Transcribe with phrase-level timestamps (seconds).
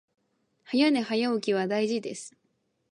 [0.65, 2.35] 早寝早起きは大事です